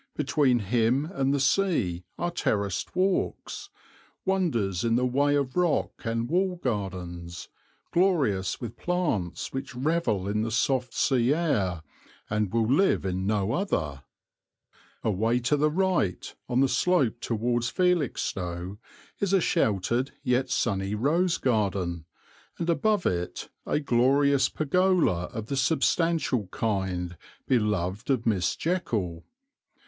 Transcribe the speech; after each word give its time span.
Between 0.15 0.57
him 0.57 1.05
and 1.13 1.31
the 1.31 1.39
sea 1.39 2.05
are 2.17 2.31
terraced 2.31 2.95
walks, 2.95 3.69
wonders 4.25 4.83
in 4.83 4.95
the 4.95 5.05
way 5.05 5.35
of 5.35 5.55
rock 5.55 5.91
and 6.05 6.27
wall 6.27 6.55
gardens, 6.55 7.49
glorious 7.93 8.59
with 8.59 8.77
plants 8.77 9.53
which 9.53 9.75
revel 9.75 10.27
in 10.27 10.41
the 10.41 10.49
soft 10.49 10.95
sea 10.95 11.35
air 11.35 11.83
and 12.31 12.51
will 12.51 12.65
live 12.65 13.05
in 13.05 13.27
no 13.27 13.51
other. 13.51 14.01
Away 15.03 15.39
to 15.41 15.55
the 15.55 15.69
right, 15.69 16.33
on 16.49 16.61
the 16.61 16.67
slope 16.67 17.19
towards 17.19 17.69
Felixstowe, 17.69 18.79
is 19.19 19.33
a 19.33 19.39
sheltered 19.39 20.13
yet 20.23 20.49
sunny 20.49 20.95
rose 20.95 21.37
garden, 21.37 22.05
and 22.57 22.71
above 22.71 23.05
it 23.05 23.49
a 23.67 23.79
glorious 23.79 24.49
pergola 24.49 25.25
of 25.25 25.45
the 25.45 25.55
substantial 25.57 26.47
kind 26.47 27.15
beloved 27.45 28.09
of 28.09 28.25
Miss 28.25 28.55
Jekyll. 28.55 29.25